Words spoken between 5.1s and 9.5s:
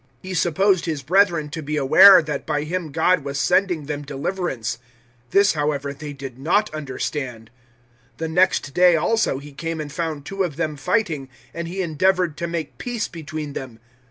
this, however, they did not understand. 007:026 The next day, also,